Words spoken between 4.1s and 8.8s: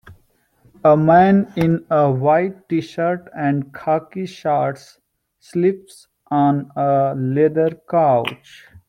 shorts sleeps on a leather couch.